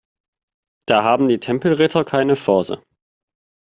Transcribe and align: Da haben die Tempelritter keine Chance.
Da 0.87 1.03
haben 1.03 1.27
die 1.27 1.39
Tempelritter 1.39 2.03
keine 2.03 2.33
Chance. 2.33 2.81